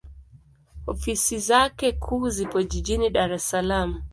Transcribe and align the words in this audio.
Ofisi 0.87 1.39
zake 1.39 1.91
kuu 1.91 2.29
zipo 2.29 2.61
Jijini 2.63 3.09
Dar 3.09 3.31
es 3.37 3.49
Salaam. 3.49 3.91